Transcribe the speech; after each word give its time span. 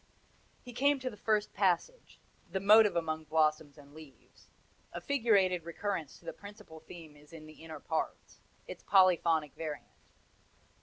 He 0.63 0.73
came 0.73 0.99
to 0.99 1.11
the 1.11 1.15
first 1.15 1.53
passage 1.53 2.19
the 2.51 2.59
motive 2.59 2.95
among 2.95 3.25
blossoms 3.25 3.77
and 3.77 3.93
leaves 3.93 4.47
a 4.91 4.99
figurated 4.99 5.63
recurrence 5.63 6.17
to 6.17 6.25
the 6.25 6.33
principal 6.33 6.79
theme 6.79 7.15
is 7.15 7.31
in 7.31 7.45
the 7.45 7.61
inner 7.63 7.79
parts 7.79 8.39
its 8.65 8.81
polyphonic 8.81 9.53
variant. 9.53 9.85